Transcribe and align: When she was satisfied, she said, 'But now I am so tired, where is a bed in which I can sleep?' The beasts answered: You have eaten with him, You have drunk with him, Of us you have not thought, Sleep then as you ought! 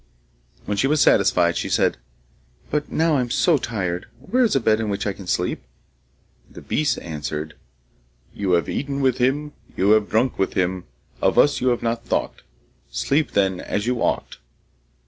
When 0.65 0.77
she 0.77 0.87
was 0.87 0.99
satisfied, 0.99 1.55
she 1.57 1.69
said, 1.69 1.97
'But 2.71 2.91
now 2.91 3.17
I 3.17 3.21
am 3.21 3.29
so 3.29 3.59
tired, 3.59 4.07
where 4.19 4.43
is 4.43 4.55
a 4.55 4.59
bed 4.59 4.79
in 4.79 4.89
which 4.89 5.05
I 5.05 5.13
can 5.13 5.27
sleep?' 5.27 5.61
The 6.55 6.63
beasts 6.63 6.97
answered: 6.97 7.53
You 8.33 8.53
have 8.53 8.67
eaten 8.67 9.01
with 9.01 9.19
him, 9.19 9.53
You 9.77 9.91
have 9.91 10.09
drunk 10.09 10.39
with 10.39 10.53
him, 10.55 10.85
Of 11.21 11.37
us 11.37 11.61
you 11.61 11.67
have 11.67 11.83
not 11.83 12.03
thought, 12.03 12.41
Sleep 12.89 13.33
then 13.33 13.59
as 13.59 13.85
you 13.85 14.01
ought! 14.01 14.37